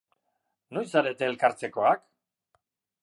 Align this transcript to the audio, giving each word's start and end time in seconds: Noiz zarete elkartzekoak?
Noiz 0.77 0.85
zarete 0.95 1.27
elkartzekoak? 1.33 2.03